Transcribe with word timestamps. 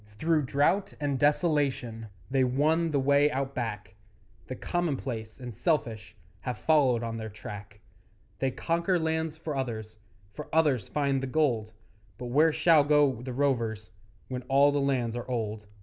Through 0.17 0.47
drought 0.47 0.95
and 0.99 1.19
desolation 1.19 2.07
They 2.31 2.43
won 2.43 2.89
the 2.89 2.99
way 2.99 3.29
Out 3.29 3.53
Back; 3.53 3.93
The 4.47 4.55
commonplace 4.55 5.39
and 5.39 5.53
selfish 5.53 6.15
Have 6.39 6.57
followed 6.57 7.03
on 7.03 7.17
their 7.17 7.29
track; 7.29 7.81
They 8.39 8.49
conquer 8.49 8.97
lands 8.97 9.37
for 9.37 9.55
others, 9.55 9.99
For 10.33 10.47
others 10.51 10.87
find 10.87 11.21
the 11.21 11.27
gold, 11.27 11.73
But 12.17 12.31
where 12.31 12.51
shall 12.51 12.83
go 12.83 13.21
the 13.21 13.31
rovers 13.31 13.91
When 14.27 14.41
all 14.49 14.71
the 14.71 14.81
lands 14.81 15.15
are 15.15 15.29
old? 15.29 15.67